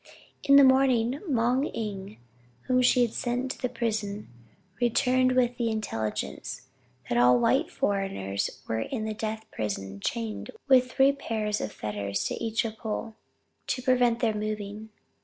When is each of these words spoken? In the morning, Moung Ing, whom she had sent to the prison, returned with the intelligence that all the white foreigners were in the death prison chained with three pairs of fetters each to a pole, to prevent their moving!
In 0.43 0.55
the 0.55 0.63
morning, 0.63 1.19
Moung 1.29 1.67
Ing, 1.75 2.17
whom 2.61 2.81
she 2.81 3.03
had 3.03 3.13
sent 3.13 3.51
to 3.51 3.61
the 3.61 3.69
prison, 3.69 4.27
returned 4.81 5.33
with 5.33 5.57
the 5.57 5.69
intelligence 5.69 6.67
that 7.07 7.19
all 7.19 7.33
the 7.35 7.39
white 7.41 7.69
foreigners 7.69 8.63
were 8.67 8.79
in 8.79 9.05
the 9.05 9.13
death 9.13 9.45
prison 9.51 9.99
chained 9.99 10.49
with 10.67 10.91
three 10.91 11.11
pairs 11.11 11.61
of 11.61 11.71
fetters 11.71 12.31
each 12.37 12.63
to 12.63 12.69
a 12.69 12.71
pole, 12.71 13.13
to 13.67 13.81
prevent 13.83 14.21
their 14.21 14.33
moving! 14.33 14.89